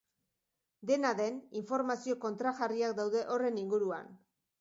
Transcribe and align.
Dena 0.91 1.09
den, 1.19 1.35
informazio 1.61 2.15
kontrajarriak 2.23 2.97
daude 3.01 3.21
horren 3.35 3.61
inguruan. 3.65 4.11